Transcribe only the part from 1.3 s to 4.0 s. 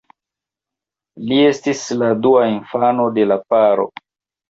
estis la dua infano de la paro.